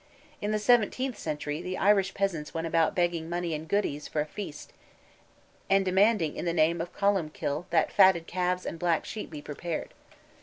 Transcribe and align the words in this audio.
In 0.41 0.49
the 0.49 0.57
seventeenth 0.57 1.15
century 1.15 1.61
the 1.61 1.77
Irish 1.77 2.15
peasants 2.15 2.55
went 2.55 2.65
about 2.65 2.95
begging 2.95 3.29
money 3.29 3.53
and 3.53 3.67
goodies 3.69 4.07
for 4.07 4.19
a 4.19 4.25
feast, 4.25 4.73
and 5.69 5.85
demanding 5.85 6.35
in 6.35 6.45
the 6.45 6.53
name 6.53 6.81
of 6.81 6.91
Columb 6.91 7.29
Kill 7.35 7.67
that 7.69 7.91
fatted 7.91 8.25
calves 8.25 8.65
and 8.65 8.79
black 8.79 9.05
sheep 9.05 9.29
be 9.29 9.43
prepared. 9.43 9.93